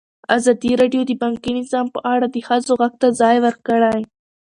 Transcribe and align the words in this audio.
ازادي 0.35 0.71
راډیو 0.81 1.01
د 1.07 1.11
بانکي 1.21 1.51
نظام 1.59 1.85
په 1.95 1.99
اړه 2.13 2.25
د 2.29 2.35
ښځو 2.47 2.71
غږ 2.81 2.93
ته 3.01 3.07
ځای 3.19 3.37
ورکړی. 3.45 4.01